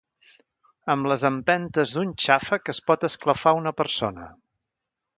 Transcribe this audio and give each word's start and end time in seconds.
Amb 0.93 1.09
les 1.11 1.25
empentes 1.29 1.95
d'un 1.97 2.15
xàfec 2.25 2.75
es 2.75 2.83
pot 2.91 3.09
esclafar 3.13 3.57
a 3.57 3.63
una 3.63 3.79
persona 3.85 4.31